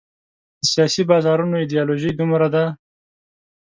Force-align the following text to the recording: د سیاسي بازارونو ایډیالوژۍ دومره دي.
د 0.59 0.61
سیاسي 0.73 1.03
بازارونو 1.11 1.55
ایډیالوژۍ 1.61 2.11
دومره 2.19 2.47
دي. 2.53 2.65